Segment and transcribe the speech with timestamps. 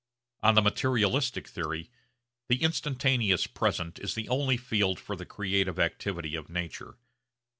[0.41, 1.91] On the materialistic theory
[2.47, 6.97] the instantaneous present is the only field for the creative activity of nature.